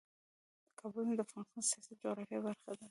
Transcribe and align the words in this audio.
د 0.67 0.71
کابل 0.79 1.03
سیند 1.05 1.17
د 1.19 1.21
افغانستان 1.27 1.57
د 1.63 1.67
سیاسي 1.69 1.93
جغرافیه 2.01 2.39
برخه 2.45 2.65
ده. 2.71 2.79